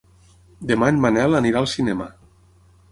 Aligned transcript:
Demà 0.71 0.89
en 0.93 0.97
Manel 1.05 1.39
anirà 1.43 1.63
al 1.63 1.71
cinema. 1.77 2.11